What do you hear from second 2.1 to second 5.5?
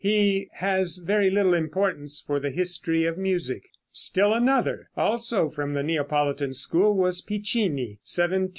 for the history of music. Still another, also